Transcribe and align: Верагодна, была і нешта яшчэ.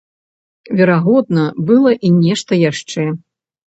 Верагодна, 0.79 1.45
была 1.71 1.95
і 2.05 2.15
нешта 2.19 2.53
яшчэ. 2.71 3.11